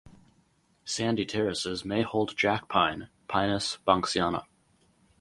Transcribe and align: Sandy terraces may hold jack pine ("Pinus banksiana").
Sandy 0.83 1.27
terraces 1.27 1.85
may 1.85 2.01
hold 2.01 2.35
jack 2.35 2.67
pine 2.67 3.09
("Pinus 3.27 3.77
banksiana"). 3.85 4.45